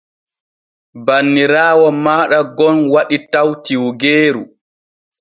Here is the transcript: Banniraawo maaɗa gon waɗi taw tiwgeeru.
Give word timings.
Banniraawo 1.05 1.87
maaɗa 2.03 2.39
gon 2.57 2.77
waɗi 2.93 3.17
taw 3.31 3.49
tiwgeeru. 3.63 4.41